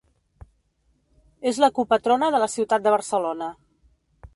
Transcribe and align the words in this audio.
És 1.53 1.61
la 1.65 1.71
copatrona 1.77 2.31
de 2.37 2.43
la 2.45 2.51
ciutat 2.57 2.89
de 2.89 2.97
Barcelona. 2.99 3.57